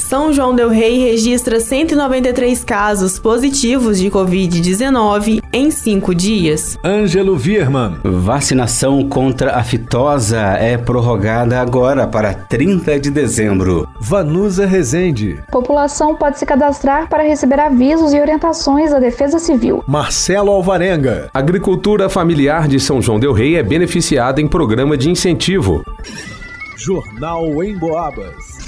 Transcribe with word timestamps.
São 0.00 0.32
João 0.32 0.54
Del 0.56 0.70
Rei 0.70 0.98
registra 0.98 1.60
193 1.60 2.64
casos 2.64 3.18
positivos 3.18 3.98
de 3.98 4.10
Covid-19 4.10 5.42
em 5.52 5.70
cinco 5.70 6.14
dias. 6.14 6.78
Ângelo 6.82 7.36
Virman. 7.36 7.98
Vacinação 8.02 9.06
contra 9.08 9.56
a 9.56 9.62
fitosa 9.62 10.40
é 10.40 10.78
prorrogada 10.78 11.60
agora 11.60 12.06
para 12.06 12.32
30 12.32 12.98
de 12.98 13.10
dezembro. 13.10 13.86
Vanusa 14.00 14.66
Rezende. 14.66 15.38
População 15.52 16.16
pode 16.16 16.38
se 16.38 16.46
cadastrar 16.46 17.08
para 17.08 17.22
receber 17.22 17.60
avisos 17.60 18.12
e 18.12 18.20
orientações 18.20 18.90
da 18.90 18.98
Defesa 18.98 19.38
Civil. 19.38 19.84
Marcelo 19.86 20.50
Alvarenga. 20.50 21.28
Agricultura 21.32 22.08
familiar 22.08 22.66
de 22.66 22.80
São 22.80 23.02
João 23.02 23.20
Del 23.20 23.32
Rei 23.32 23.56
é 23.56 23.62
beneficiada 23.62 24.40
em 24.40 24.48
programa 24.48 24.96
de 24.96 25.10
incentivo. 25.10 25.84
Jornal 26.76 27.62
em 27.62 27.76
Boabas. 27.78 28.59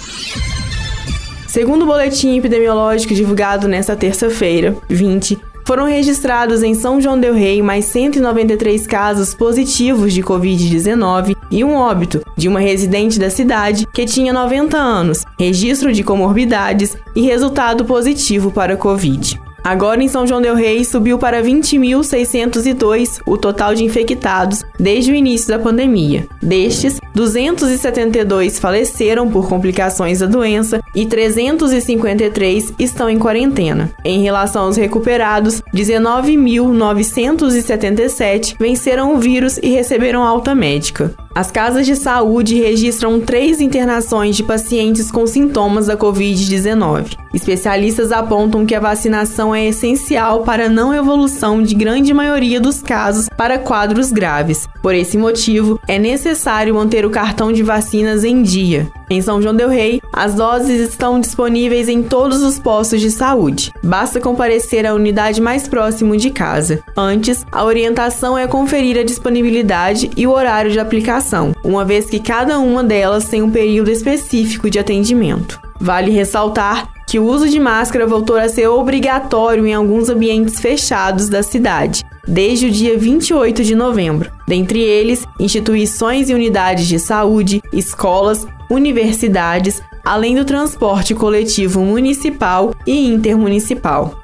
Segundo 1.52 1.82
o 1.82 1.86
boletim 1.86 2.38
epidemiológico 2.38 3.12
divulgado 3.12 3.68
nesta 3.68 3.94
terça-feira, 3.94 4.74
20, 4.88 5.38
foram 5.66 5.84
registrados 5.84 6.62
em 6.62 6.72
São 6.72 6.98
João 6.98 7.20
del 7.20 7.34
Rei 7.34 7.60
mais 7.60 7.84
193 7.84 8.86
casos 8.86 9.34
positivos 9.34 10.14
de 10.14 10.22
Covid-19 10.22 11.36
e 11.50 11.62
um 11.62 11.74
óbito 11.74 12.24
de 12.38 12.48
uma 12.48 12.58
residente 12.58 13.18
da 13.18 13.28
cidade 13.28 13.86
que 13.92 14.06
tinha 14.06 14.32
90 14.32 14.78
anos, 14.78 15.26
registro 15.38 15.92
de 15.92 16.02
comorbidades 16.02 16.96
e 17.14 17.20
resultado 17.20 17.84
positivo 17.84 18.50
para 18.50 18.74
Covid. 18.74 19.38
Agora 19.62 20.02
em 20.02 20.08
São 20.08 20.26
João 20.26 20.40
del 20.40 20.54
Rei 20.54 20.82
subiu 20.86 21.18
para 21.18 21.42
20.602 21.42 23.20
o 23.26 23.36
total 23.36 23.74
de 23.74 23.84
infectados 23.84 24.61
desde 24.82 25.12
o 25.12 25.14
início 25.14 25.48
da 25.48 25.58
pandemia. 25.58 26.26
Destes, 26.42 27.00
272 27.14 28.58
faleceram 28.58 29.30
por 29.30 29.48
complicações 29.48 30.18
da 30.18 30.26
doença 30.26 30.82
e 30.94 31.06
353 31.06 32.74
estão 32.78 33.08
em 33.08 33.18
quarentena. 33.18 33.90
Em 34.04 34.22
relação 34.22 34.64
aos 34.64 34.76
recuperados, 34.76 35.62
19.977 35.74 38.56
venceram 38.58 39.14
o 39.14 39.18
vírus 39.18 39.58
e 39.62 39.68
receberam 39.68 40.22
alta 40.22 40.54
médica. 40.54 41.14
As 41.34 41.50
casas 41.50 41.86
de 41.86 41.96
saúde 41.96 42.60
registram 42.60 43.18
três 43.18 43.60
internações 43.60 44.36
de 44.36 44.42
pacientes 44.42 45.10
com 45.10 45.26
sintomas 45.26 45.86
da 45.86 45.96
Covid-19. 45.96 47.16
Especialistas 47.32 48.12
apontam 48.12 48.66
que 48.66 48.74
a 48.74 48.80
vacinação 48.80 49.54
é 49.54 49.66
essencial 49.66 50.42
para 50.42 50.66
a 50.66 50.68
não 50.68 50.94
evolução 50.94 51.62
de 51.62 51.74
grande 51.74 52.12
maioria 52.12 52.60
dos 52.60 52.82
casos 52.82 53.30
para 53.34 53.58
quadros 53.58 54.12
graves. 54.12 54.68
Por 54.82 54.94
esse 54.94 55.16
motivo, 55.16 55.80
é 55.88 55.98
necessário 55.98 56.74
manter 56.74 57.06
o 57.06 57.10
cartão 57.10 57.50
de 57.50 57.62
vacinas 57.62 58.24
em 58.24 58.42
dia. 58.42 58.90
Em 59.12 59.20
São 59.20 59.42
João 59.42 59.54
Del 59.54 59.68
Rei, 59.68 60.00
as 60.10 60.32
doses 60.36 60.88
estão 60.88 61.20
disponíveis 61.20 61.86
em 61.86 62.02
todos 62.02 62.42
os 62.42 62.58
postos 62.58 62.98
de 62.98 63.10
saúde. 63.10 63.70
Basta 63.82 64.18
comparecer 64.18 64.86
à 64.86 64.94
unidade 64.94 65.38
mais 65.38 65.68
próxima 65.68 66.16
de 66.16 66.30
casa. 66.30 66.82
Antes, 66.96 67.44
a 67.52 67.62
orientação 67.62 68.38
é 68.38 68.46
conferir 68.46 68.98
a 68.98 69.04
disponibilidade 69.04 70.10
e 70.16 70.26
o 70.26 70.30
horário 70.30 70.72
de 70.72 70.80
aplicação, 70.80 71.54
uma 71.62 71.84
vez 71.84 72.08
que 72.08 72.18
cada 72.20 72.58
uma 72.58 72.82
delas 72.82 73.28
tem 73.28 73.42
um 73.42 73.50
período 73.50 73.90
específico 73.90 74.70
de 74.70 74.78
atendimento. 74.78 75.60
Vale 75.78 76.10
ressaltar 76.10 76.88
que 77.06 77.18
o 77.18 77.26
uso 77.26 77.50
de 77.50 77.60
máscara 77.60 78.06
voltou 78.06 78.36
a 78.38 78.48
ser 78.48 78.68
obrigatório 78.68 79.66
em 79.66 79.74
alguns 79.74 80.08
ambientes 80.08 80.58
fechados 80.58 81.28
da 81.28 81.42
cidade, 81.42 82.02
desde 82.26 82.64
o 82.64 82.70
dia 82.70 82.96
28 82.96 83.62
de 83.62 83.74
novembro. 83.74 84.30
Dentre 84.48 84.80
eles, 84.80 85.26
instituições 85.38 86.30
e 86.30 86.34
unidades 86.34 86.86
de 86.86 86.98
saúde, 86.98 87.62
escolas, 87.74 88.46
universidades, 88.72 89.82
além 90.04 90.34
do 90.34 90.44
transporte 90.44 91.14
coletivo 91.14 91.80
municipal 91.82 92.74
e 92.86 93.06
intermunicipal. 93.06 94.20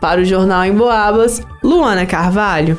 Para 0.00 0.20
o 0.20 0.24
Jornal 0.24 0.64
em 0.64 0.72
Boabas, 0.72 1.40
Luana 1.62 2.04
Carvalho. 2.04 2.78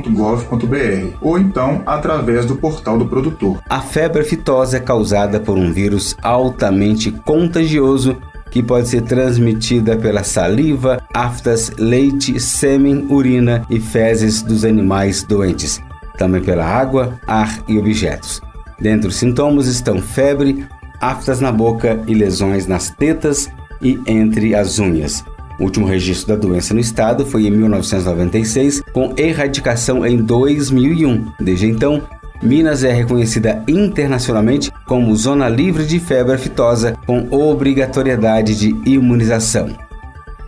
ou 1.21 1.39
então 1.39 1.83
através 1.87 2.47
do 2.47 2.57
portal 2.57 2.99
do 2.99 3.07
produtor. 3.07 3.61
A 3.69 3.81
febre 3.81 4.23
aftosa 4.23 4.79
é 4.79 4.81
causada 4.81 5.39
por 5.41 5.59
um 5.59 5.73
vírus 5.73 6.17
altamente 6.23 7.11
contagioso 7.11 8.17
que 8.51 8.63
pode 8.63 8.89
ser 8.89 9.03
transmitida 9.03 9.97
pela 9.97 10.23
saliva, 10.23 11.03
aftas, 11.13 11.73
leite, 11.77 12.39
sêmen, 12.39 13.07
urina 13.11 13.67
e 13.69 13.81
fezes 13.81 14.43
dos 14.43 14.65
animais 14.65 15.25
doentes, 15.25 15.81
também 16.17 16.41
pela 16.41 16.65
água, 16.65 17.19
ar 17.27 17.65
e 17.67 17.77
objetos. 17.77 18.41
Dentre 18.79 19.09
os 19.09 19.17
sintomas 19.17 19.67
estão 19.67 20.01
febre, 20.01 20.65
aftas 21.01 21.41
na 21.41 21.51
boca 21.51 22.01
e 22.07 22.15
lesões 22.15 22.69
nas 22.69 22.91
tetas 22.91 23.51
e 23.85 24.01
entre 24.07 24.55
as 24.55 24.79
unhas. 24.79 25.25
O 25.61 25.65
último 25.65 25.87
registro 25.87 26.35
da 26.35 26.41
doença 26.41 26.75
no 26.75 26.81
estado 26.81 27.25
foi 27.25 27.47
em 27.47 27.51
1996, 27.51 28.83
com 28.93 29.15
erradicação 29.17 30.05
em 30.05 30.17
2001. 30.17 31.27
Desde 31.39 31.67
então, 31.69 32.03
Minas 32.43 32.83
é 32.83 32.93
reconhecida 32.93 33.63
internacionalmente 33.69 34.73
como 34.87 35.15
zona 35.15 35.49
livre 35.49 35.87
de 35.87 36.01
febre 36.01 36.35
aftosa 36.35 36.97
com 37.07 37.29
obrigatoriedade 37.31 38.57
de 38.57 38.75
imunização. 38.91 39.71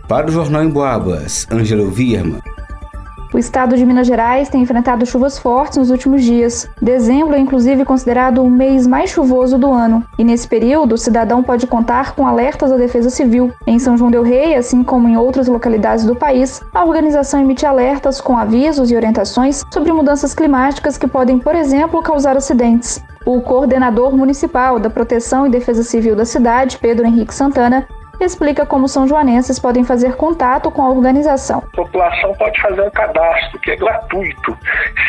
Para 0.07 0.27
o 0.27 0.31
Jornal 0.31 0.63
em 0.63 0.69
Boabas, 0.69 1.47
Ângelo 1.51 1.89
Virma. 1.89 2.39
O 3.33 3.37
estado 3.37 3.75
de 3.75 3.85
Minas 3.85 4.07
Gerais 4.07 4.47
tem 4.47 4.61
enfrentado 4.61 5.05
chuvas 5.05 5.37
fortes 5.37 5.77
nos 5.77 5.89
últimos 5.89 6.23
dias. 6.23 6.69
Dezembro 6.81 7.35
é 7.35 7.39
inclusive 7.39 7.83
considerado 7.83 8.41
o 8.41 8.49
mês 8.49 8.87
mais 8.87 9.09
chuvoso 9.09 9.57
do 9.57 9.71
ano. 9.71 10.03
E 10.17 10.23
nesse 10.23 10.47
período, 10.47 10.93
o 10.93 10.97
cidadão 10.97 11.43
pode 11.43 11.67
contar 11.67 12.15
com 12.15 12.25
alertas 12.25 12.69
da 12.69 12.77
Defesa 12.77 13.09
Civil. 13.09 13.51
Em 13.65 13.79
São 13.79 13.97
João 13.97 14.09
del 14.09 14.23
Rei, 14.23 14.55
assim 14.55 14.83
como 14.83 15.09
em 15.09 15.17
outras 15.17 15.47
localidades 15.47 16.05
do 16.05 16.15
país, 16.15 16.61
a 16.73 16.85
organização 16.85 17.41
emite 17.41 17.65
alertas 17.65 18.21
com 18.21 18.37
avisos 18.37 18.89
e 18.91 18.95
orientações 18.95 19.63
sobre 19.71 19.91
mudanças 19.91 20.33
climáticas 20.33 20.97
que 20.97 21.07
podem, 21.07 21.37
por 21.37 21.55
exemplo, 21.55 22.01
causar 22.01 22.37
acidentes. 22.37 23.03
O 23.25 23.41
coordenador 23.41 24.15
municipal 24.15 24.79
da 24.79 24.89
Proteção 24.89 25.45
e 25.45 25.49
Defesa 25.49 25.83
Civil 25.83 26.15
da 26.15 26.23
cidade, 26.23 26.77
Pedro 26.77 27.05
Henrique 27.05 27.35
Santana, 27.35 27.85
explica 28.23 28.65
como 28.65 28.87
são 28.87 29.07
joanenses 29.07 29.59
podem 29.59 29.83
fazer 29.83 30.15
contato 30.15 30.71
com 30.71 30.81
a 30.81 30.89
organização. 30.89 31.63
A 31.73 31.75
população 31.75 32.33
pode 32.33 32.59
fazer 32.61 32.81
um 32.81 32.89
cadastro 32.89 33.59
que 33.59 33.71
é 33.71 33.75
gratuito, 33.75 34.57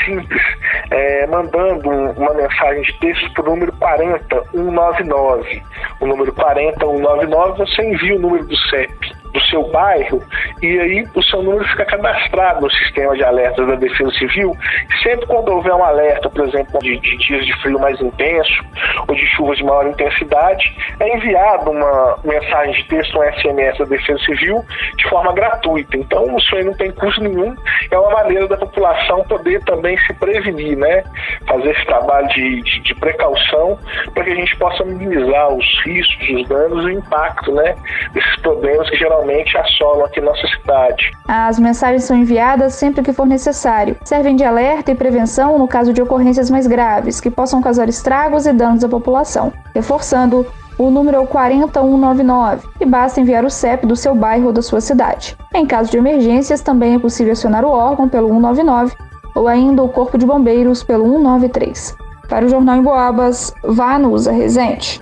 simples, 0.05 0.43
é, 0.91 1.27
mandando 1.27 1.89
uma 1.91 2.35
mensagem 2.35 2.83
de 2.83 2.99
texto 3.01 3.33
para 3.33 3.43
o 3.45 3.51
número 3.51 3.73
40199. 3.73 5.63
O 6.01 6.07
número 6.07 6.33
40199 6.33 7.59
você 7.59 7.83
envia 7.83 8.17
o 8.17 8.19
número 8.19 8.45
do 8.45 8.57
CEP 8.57 9.18
do 9.39 9.45
seu 9.47 9.63
bairro 9.69 10.23
e 10.63 10.79
aí 10.79 11.07
o 11.15 11.23
seu 11.23 11.43
número 11.43 11.65
fica 11.69 11.85
cadastrado 11.85 12.61
no 12.61 12.71
sistema 12.71 13.15
de 13.15 13.23
alertas 13.23 13.67
da 13.67 13.77
Defesa 13.77 14.11
Civil. 14.13 14.57
Sempre 15.03 15.27
quando 15.27 15.49
houver 15.51 15.73
um 15.75 15.85
alerta, 15.85 16.29
por 16.29 16.47
exemplo, 16.47 16.79
de, 16.81 16.99
de 16.99 17.17
dias 17.19 17.47
de 17.47 17.53
frio 17.63 17.79
mais 17.79 18.01
intenso 18.01 18.65
ou 19.07 19.15
de 19.15 19.27
chuvas 19.29 19.59
de 19.59 19.65
maior 19.65 19.87
intensidade, 19.87 20.77
é 21.01 21.17
enviado 21.17 21.71
uma 21.71 22.19
mensagem 22.25 22.75
de 22.75 22.85
texto, 22.89 23.19
um 23.19 23.33
SMS 23.33 23.79
da 23.79 23.85
Defesa 23.85 24.19
Civil 24.25 24.65
de 24.97 25.09
forma 25.09 25.33
gratuita. 25.33 25.97
Então 25.97 26.37
isso 26.37 26.57
aí 26.57 26.65
não 26.65 26.75
tem 26.75 26.91
custo 26.93 27.23
nenhum, 27.23 27.55
é 27.91 27.99
uma 27.99 28.11
maneira 28.11 28.49
da 28.49 28.57
população 28.57 29.23
poder 29.25 29.63
também 29.65 29.97
se 29.99 30.13
prevenir, 30.15 30.77
né? 30.77 31.05
Fazer 31.47 31.71
esse 31.71 31.87
trabalho 31.87 32.29
de, 32.29 32.63
de, 32.63 32.81
de 32.81 32.95
precaução 32.97 33.79
para 34.15 34.25
que 34.25 34.31
a 34.31 34.35
gente 34.35 34.57
possa 34.57 34.85
minimizar 34.85 35.53
os 35.53 35.85
riscos, 35.85 36.29
os 36.31 36.49
danos 36.49 36.85
e 36.85 36.87
o 36.87 36.91
impacto, 36.91 37.53
né? 37.53 37.75
Desses 38.13 38.37
problemas 38.41 38.89
que 38.91 38.97
geralmente 38.97 39.28
geralmente 39.29 39.57
assolam 39.57 40.05
aqui 40.07 40.21
nossa 40.21 40.47
cidade. 40.47 41.11
As 41.27 41.59
mensagens 41.59 42.05
são 42.05 42.17
enviadas 42.17 42.75
sempre 42.75 43.03
que 43.03 43.13
for 43.13 43.27
necessário. 43.27 43.97
Servem 44.05 44.35
de 44.35 44.45
alerta 44.45 44.91
e 44.91 44.95
prevenção 44.95 45.59
no 45.59 45.69
caso 45.69 45.93
de 45.93 46.03
ocorrências 46.03 46.51
mais 46.51 46.67
graves, 46.67 47.21
que 47.21 47.31
possam 47.31 47.61
causar 47.61 47.89
estragos 47.89 48.47
e 48.47 48.53
danos 48.53 48.83
à 48.83 48.89
população. 48.89 49.53
Reforçando, 49.75 50.47
o 50.79 50.91
número 50.91 51.17
é 51.17 51.21
o 51.21 51.27
40199 51.27 52.69
e 52.81 52.87
basta 52.87 53.21
enviar 53.21 53.45
o 53.45 53.51
CEP 53.51 53.87
do 53.87 53.97
seu 53.97 54.15
bairro 54.15 54.47
ou 54.47 54.53
da 54.53 54.63
sua 54.63 54.81
cidade. 54.81 55.37
Em 55.55 55.67
caso 55.67 55.91
de 55.91 55.99
emergências, 55.99 56.61
também 56.61 56.95
é 56.95 56.99
possível 56.99 57.33
acionar 57.33 57.65
o 57.65 57.71
órgão 57.71 58.09
pelo 58.09 58.29
199 58.29 58.95
ou 59.35 59.47
ainda 59.47 59.83
o 59.83 59.89
Corpo 59.89 60.17
de 60.17 60.27
Bombeiros 60.27 60.83
pelo 60.83 61.05
193. 61.05 61.97
Para 62.29 62.45
o 62.45 62.49
Jornal 62.49 62.77
em 62.77 62.83
Boabas, 62.83 63.55
Vanusa 63.65 64.31
Rezende. 64.31 65.01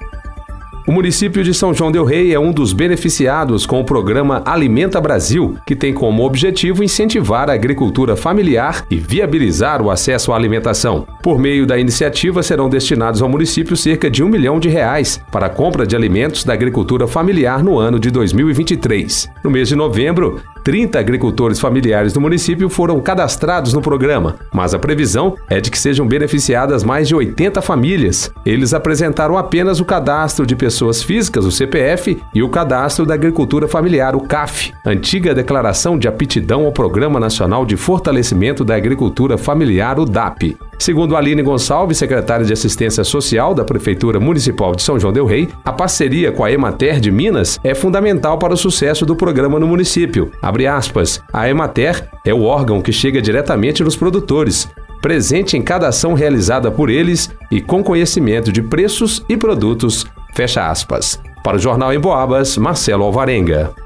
O 0.86 0.92
município 0.92 1.42
de 1.42 1.52
São 1.52 1.74
João 1.74 1.90
del 1.90 2.04
Rei 2.04 2.32
é 2.32 2.38
um 2.38 2.52
dos 2.52 2.72
beneficiados 2.72 3.66
com 3.66 3.80
o 3.80 3.84
programa 3.84 4.40
Alimenta 4.46 5.00
Brasil, 5.00 5.56
que 5.66 5.74
tem 5.74 5.92
como 5.92 6.24
objetivo 6.24 6.84
incentivar 6.84 7.50
a 7.50 7.54
agricultura 7.54 8.14
familiar 8.14 8.84
e 8.88 8.96
viabilizar 8.96 9.82
o 9.82 9.90
acesso 9.90 10.32
à 10.32 10.36
alimentação. 10.36 11.04
Por 11.24 11.40
meio 11.40 11.66
da 11.66 11.76
iniciativa, 11.76 12.40
serão 12.40 12.68
destinados 12.68 13.20
ao 13.20 13.28
município 13.28 13.76
cerca 13.76 14.08
de 14.08 14.22
um 14.22 14.28
milhão 14.28 14.60
de 14.60 14.68
reais 14.68 15.20
para 15.32 15.46
a 15.46 15.50
compra 15.50 15.84
de 15.84 15.96
alimentos 15.96 16.44
da 16.44 16.52
agricultura 16.52 17.08
familiar 17.08 17.64
no 17.64 17.80
ano 17.80 17.98
de 17.98 18.08
2023. 18.12 19.28
No 19.42 19.50
mês 19.50 19.66
de 19.66 19.74
novembro, 19.74 20.40
30 20.66 20.98
agricultores 20.98 21.60
familiares 21.60 22.12
do 22.12 22.20
município 22.20 22.68
foram 22.68 22.98
cadastrados 22.98 23.72
no 23.72 23.80
programa, 23.80 24.34
mas 24.52 24.74
a 24.74 24.78
previsão 24.80 25.36
é 25.48 25.60
de 25.60 25.70
que 25.70 25.78
sejam 25.78 26.08
beneficiadas 26.08 26.82
mais 26.82 27.06
de 27.06 27.14
80 27.14 27.62
famílias. 27.62 28.32
Eles 28.44 28.74
apresentaram 28.74 29.38
apenas 29.38 29.78
o 29.78 29.84
cadastro 29.84 30.44
de 30.44 30.56
pessoas 30.56 31.04
físicas, 31.04 31.44
o 31.44 31.52
CPF, 31.52 32.20
e 32.34 32.42
o 32.42 32.48
cadastro 32.48 33.06
da 33.06 33.14
agricultura 33.14 33.68
familiar, 33.68 34.16
o 34.16 34.22
CAF, 34.22 34.72
antiga 34.84 35.32
declaração 35.32 35.96
de 35.96 36.08
aptidão 36.08 36.66
ao 36.66 36.72
Programa 36.72 37.20
Nacional 37.20 37.64
de 37.64 37.76
Fortalecimento 37.76 38.64
da 38.64 38.74
Agricultura 38.74 39.38
Familiar, 39.38 40.00
o 40.00 40.04
DAP. 40.04 40.56
Segundo 40.78 41.16
Aline 41.16 41.42
Gonçalves, 41.42 41.98
secretária 41.98 42.44
de 42.44 42.52
Assistência 42.52 43.02
Social 43.02 43.54
da 43.54 43.64
Prefeitura 43.64 44.20
Municipal 44.20 44.74
de 44.74 44.82
São 44.82 44.98
João 44.98 45.12
del 45.12 45.24
Rei, 45.24 45.48
a 45.64 45.72
parceria 45.72 46.30
com 46.30 46.44
a 46.44 46.52
Emater 46.52 47.00
de 47.00 47.10
Minas 47.10 47.58
é 47.64 47.74
fundamental 47.74 48.38
para 48.38 48.54
o 48.54 48.56
sucesso 48.56 49.06
do 49.06 49.16
programa 49.16 49.58
no 49.58 49.66
município. 49.66 50.30
Aspas, 50.70 51.22
a 51.32 51.48
Emater 51.48 52.08
é 52.24 52.34
o 52.34 52.42
órgão 52.42 52.82
que 52.82 52.92
chega 52.92 53.22
diretamente 53.22 53.82
nos 53.82 53.96
produtores, 53.96 54.68
presente 55.00 55.56
em 55.56 55.62
cada 55.62 55.88
ação 55.88 56.14
realizada 56.14 56.70
por 56.70 56.90
eles 56.90 57.30
e 57.50 57.60
com 57.60 57.82
conhecimento 57.82 58.52
de 58.52 58.62
preços 58.62 59.24
e 59.28 59.36
produtos. 59.36 60.06
Fecha 60.34 60.68
aspas. 60.68 61.20
Para 61.42 61.56
o 61.56 61.60
Jornal 61.60 61.92
em 61.94 62.00
Boabas, 62.00 62.56
Marcelo 62.56 63.04
Alvarenga. 63.04 63.85